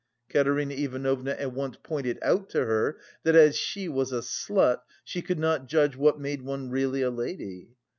Katerina 0.29 0.73
Ivanovna 0.73 1.33
at 1.33 1.53
once 1.53 1.77
pointed 1.83 2.17
out 2.23 2.49
to 2.49 2.65
her, 2.65 2.97
that 3.21 3.35
as 3.35 3.55
she 3.55 3.87
was 3.87 4.11
a 4.11 4.21
slut 4.23 4.79
she 5.03 5.21
could 5.21 5.37
not 5.37 5.67
judge 5.67 5.95
what 5.95 6.19
made 6.19 6.41
one 6.41 6.71
really 6.71 7.03
a 7.03 7.11
lady. 7.11 7.75